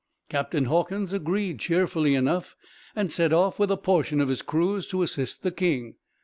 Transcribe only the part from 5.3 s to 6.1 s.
the king.